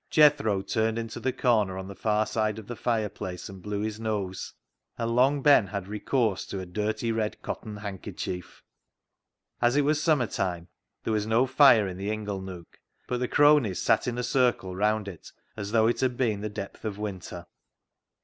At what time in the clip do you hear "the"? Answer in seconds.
1.19-1.31, 1.87-1.93, 2.65-2.75, 11.97-12.09, 13.19-13.27, 16.41-16.49